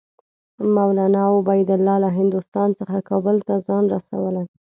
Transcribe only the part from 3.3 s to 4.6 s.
ته ځان رسولی.